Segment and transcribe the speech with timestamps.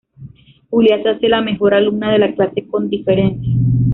[0.71, 3.53] Julia se hace la mejor alumna de la clase con diferencia.